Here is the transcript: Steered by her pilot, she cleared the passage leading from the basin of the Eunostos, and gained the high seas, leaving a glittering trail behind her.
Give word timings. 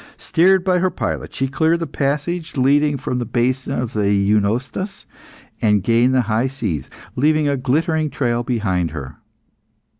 Steered 0.17 0.63
by 0.63 0.79
her 0.79 0.89
pilot, 0.89 1.31
she 1.31 1.47
cleared 1.47 1.79
the 1.79 1.85
passage 1.85 2.57
leading 2.57 2.97
from 2.97 3.19
the 3.19 3.23
basin 3.23 3.73
of 3.73 3.93
the 3.93 4.11
Eunostos, 4.11 5.05
and 5.61 5.83
gained 5.83 6.15
the 6.15 6.21
high 6.21 6.47
seas, 6.47 6.89
leaving 7.15 7.47
a 7.47 7.55
glittering 7.55 8.09
trail 8.09 8.41
behind 8.41 8.89
her. 8.89 9.17